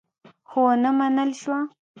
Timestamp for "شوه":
1.41-1.59